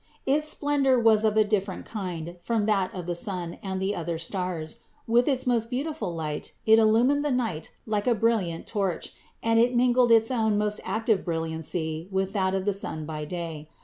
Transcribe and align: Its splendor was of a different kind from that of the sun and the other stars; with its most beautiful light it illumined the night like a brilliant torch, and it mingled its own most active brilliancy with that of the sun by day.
Its 0.25 0.49
splendor 0.49 0.97
was 0.99 1.23
of 1.23 1.37
a 1.37 1.43
different 1.43 1.85
kind 1.85 2.35
from 2.39 2.65
that 2.65 2.91
of 2.91 3.05
the 3.05 3.13
sun 3.13 3.59
and 3.61 3.79
the 3.79 3.95
other 3.95 4.17
stars; 4.17 4.79
with 5.05 5.27
its 5.27 5.45
most 5.45 5.69
beautiful 5.69 6.11
light 6.15 6.53
it 6.65 6.79
illumined 6.79 7.23
the 7.23 7.29
night 7.29 7.69
like 7.85 8.07
a 8.07 8.15
brilliant 8.15 8.65
torch, 8.65 9.13
and 9.43 9.59
it 9.59 9.75
mingled 9.75 10.11
its 10.11 10.31
own 10.31 10.57
most 10.57 10.81
active 10.85 11.23
brilliancy 11.23 12.07
with 12.09 12.33
that 12.33 12.55
of 12.55 12.65
the 12.65 12.73
sun 12.73 13.05
by 13.05 13.25
day. 13.25 13.69